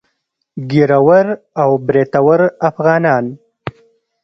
ږيره 0.69 0.99
ور 1.07 1.27
او 1.61 1.69
برېتور 1.85 2.39
افغانان. 2.69 3.25